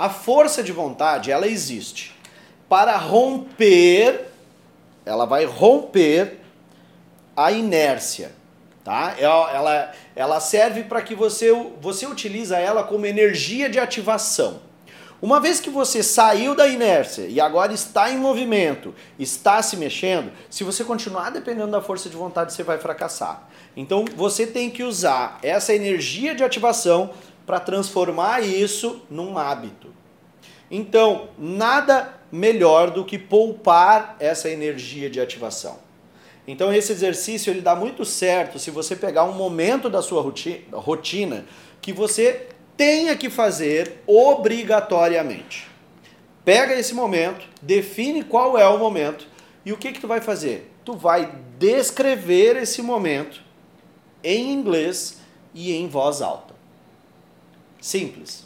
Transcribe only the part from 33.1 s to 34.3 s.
poupar